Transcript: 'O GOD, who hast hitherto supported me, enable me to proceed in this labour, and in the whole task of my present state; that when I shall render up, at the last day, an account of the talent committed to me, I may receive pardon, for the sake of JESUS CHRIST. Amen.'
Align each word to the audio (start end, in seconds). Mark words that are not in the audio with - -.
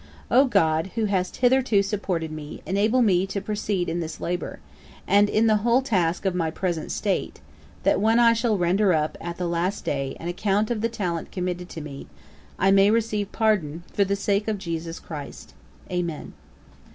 'O 0.31 0.45
GOD, 0.45 0.87
who 0.95 1.05
hast 1.05 1.35
hitherto 1.45 1.83
supported 1.83 2.31
me, 2.31 2.63
enable 2.65 3.03
me 3.03 3.27
to 3.27 3.39
proceed 3.39 3.87
in 3.87 3.99
this 3.99 4.19
labour, 4.19 4.57
and 5.05 5.29
in 5.29 5.45
the 5.45 5.57
whole 5.57 5.83
task 5.83 6.25
of 6.25 6.33
my 6.33 6.49
present 6.49 6.91
state; 6.91 7.39
that 7.83 8.01
when 8.01 8.17
I 8.17 8.33
shall 8.33 8.57
render 8.57 8.93
up, 8.93 9.15
at 9.21 9.37
the 9.37 9.45
last 9.47 9.85
day, 9.85 10.17
an 10.19 10.27
account 10.27 10.71
of 10.71 10.81
the 10.81 10.89
talent 10.89 11.31
committed 11.31 11.69
to 11.69 11.81
me, 11.81 12.07
I 12.57 12.71
may 12.71 12.89
receive 12.89 13.31
pardon, 13.31 13.83
for 13.93 14.03
the 14.03 14.15
sake 14.15 14.47
of 14.47 14.57
JESUS 14.57 14.97
CHRIST. 14.99 15.53
Amen.' 15.91 16.33